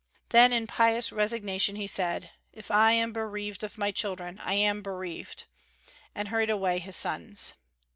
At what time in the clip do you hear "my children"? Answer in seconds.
3.77-4.39